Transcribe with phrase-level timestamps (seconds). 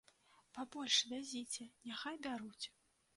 [0.55, 2.65] Пабольш вязіце, няхай бяруць.